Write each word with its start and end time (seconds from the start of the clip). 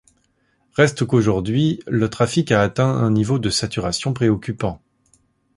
Reste 0.73 1.05
qu'aujourd'hui 1.05 1.79
le 1.85 2.09
trafic 2.09 2.51
a 2.51 2.63
atteint 2.63 2.87
un 2.89 3.11
niveau 3.11 3.37
de 3.37 3.51
saturation 3.51 4.13
préoccupant. 4.13 4.81